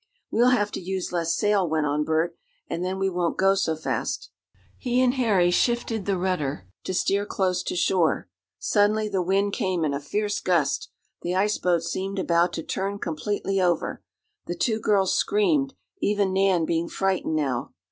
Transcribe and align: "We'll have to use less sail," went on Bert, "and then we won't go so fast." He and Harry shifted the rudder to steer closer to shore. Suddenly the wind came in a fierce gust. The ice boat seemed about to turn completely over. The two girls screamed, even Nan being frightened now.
"We'll 0.31 0.49
have 0.49 0.71
to 0.71 0.79
use 0.79 1.11
less 1.11 1.35
sail," 1.35 1.69
went 1.69 1.85
on 1.85 2.03
Bert, 2.03 2.35
"and 2.67 2.83
then 2.83 2.97
we 2.97 3.07
won't 3.07 3.37
go 3.37 3.53
so 3.53 3.75
fast." 3.75 4.31
He 4.79 4.99
and 4.99 5.13
Harry 5.13 5.51
shifted 5.51 6.07
the 6.07 6.17
rudder 6.17 6.67
to 6.85 6.93
steer 6.95 7.23
closer 7.23 7.63
to 7.65 7.75
shore. 7.75 8.27
Suddenly 8.57 9.09
the 9.09 9.21
wind 9.21 9.53
came 9.53 9.85
in 9.85 9.93
a 9.93 9.99
fierce 9.99 10.39
gust. 10.39 10.89
The 11.21 11.35
ice 11.35 11.59
boat 11.59 11.83
seemed 11.83 12.17
about 12.17 12.51
to 12.53 12.63
turn 12.63 12.97
completely 12.97 13.61
over. 13.61 14.01
The 14.47 14.55
two 14.55 14.79
girls 14.79 15.13
screamed, 15.13 15.75
even 15.99 16.33
Nan 16.33 16.65
being 16.65 16.89
frightened 16.89 17.35
now. 17.35 17.75